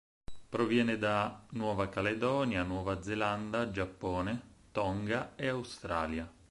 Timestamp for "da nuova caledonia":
0.97-2.63